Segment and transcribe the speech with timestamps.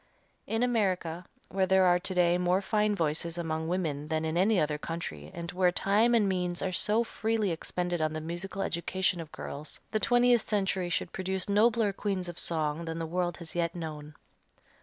[0.47, 4.59] In America where there are to day more fine voices among women than in any
[4.59, 9.21] other country and where time and means are so freely expended on the musical education
[9.21, 13.53] of girls, the twentieth century should produce nobler queens of song than the world has
[13.53, 14.15] yet known.